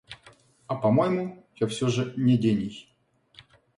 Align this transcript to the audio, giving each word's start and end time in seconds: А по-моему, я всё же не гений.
А 0.65 0.73
по-моему, 0.75 1.45
я 1.57 1.67
всё 1.67 1.87
же 1.87 2.15
не 2.17 2.35
гений. 2.35 2.89